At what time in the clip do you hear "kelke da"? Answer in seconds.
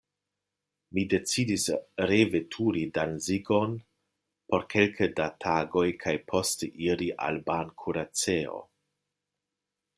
4.75-5.29